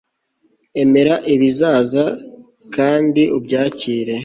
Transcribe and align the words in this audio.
emera 0.81 1.15
ibizaza 1.33 2.05
kandi 2.75 3.21
ubyakire 3.37 4.15